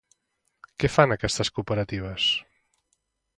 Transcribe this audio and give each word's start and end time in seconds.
Què 0.83 0.89
fan 0.93 1.13
aquestes 1.17 1.51
cooperatives? 1.59 2.27